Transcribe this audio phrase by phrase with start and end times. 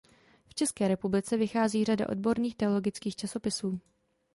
[0.47, 3.79] V České republice vychází řada odborných teologických časopisů.